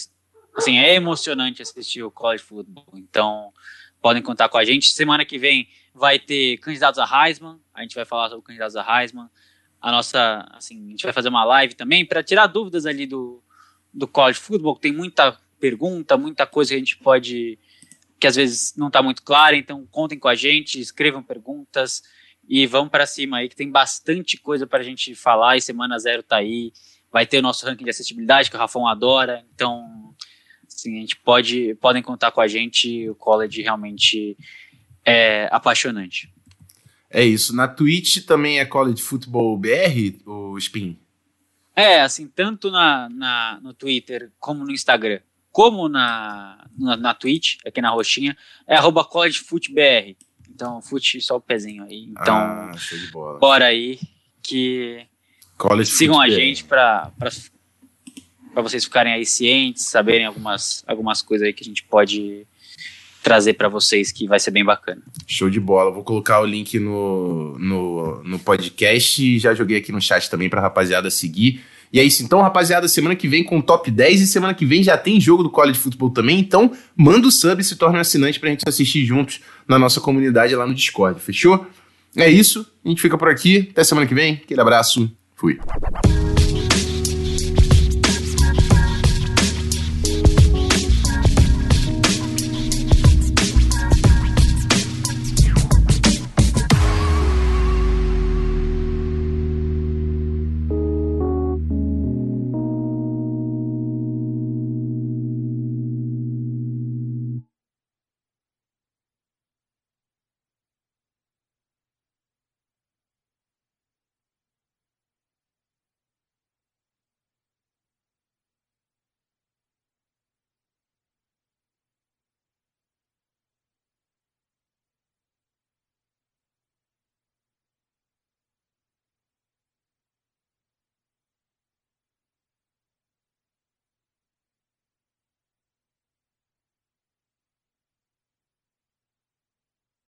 [0.57, 2.87] Assim, é emocionante assistir o college football.
[2.95, 3.53] Então,
[4.01, 4.93] podem contar com a gente.
[4.93, 7.61] Semana que vem vai ter candidatos a Heisman.
[7.75, 9.29] A gente vai falar sobre candidatos a Heisman
[9.83, 13.43] a nossa, assim, a gente vai fazer uma live também para tirar dúvidas ali do,
[13.93, 17.59] do college football, tem muita pergunta, muita coisa que a gente pode,
[18.21, 22.01] que às vezes não está muito clara, então contem com a gente, escrevam perguntas
[22.49, 25.99] e vamos para cima aí, que tem bastante coisa para a gente falar e semana
[25.99, 26.73] zero tá aí,
[27.13, 30.15] vai ter o nosso ranking de acessibilidade, que o Rafão adora, então,
[30.67, 34.37] assim, a gente pode, podem contar com a gente, o college realmente
[35.05, 36.33] é apaixonante.
[37.11, 37.55] É isso.
[37.55, 40.99] Na Twitch também é College Football BR, o Spin?
[41.77, 47.59] É, assim, tanto na, na, no Twitter como no Instagram, como na, na, na Twitch,
[47.67, 48.37] aqui na roxinha,
[48.67, 50.17] é arroba collegefootbr.
[50.51, 52.05] Então, fute só o pezinho aí.
[52.11, 52.73] Então, ah,
[53.39, 53.99] bora aí
[54.43, 55.07] que
[55.57, 57.11] College sigam a gente para
[58.53, 62.47] para vocês ficarem aí cientes, saberem algumas, algumas coisas aí que a gente pode
[63.23, 65.01] trazer para vocês que vai ser bem bacana.
[65.27, 65.91] Show de bola.
[65.91, 70.51] Vou colocar o link no, no, no podcast e já joguei aqui no chat também
[70.51, 71.63] pra rapaziada seguir.
[71.93, 74.65] E é isso, então, rapaziada, semana que vem com o top 10 e semana que
[74.65, 77.99] vem já tem jogo do College Football também, então manda o sub e se torna
[77.99, 81.67] um assinante pra gente assistir juntos na nossa comunidade lá no Discord, fechou?
[82.17, 85.59] É isso, a gente fica por aqui, até semana que vem, aquele abraço, fui.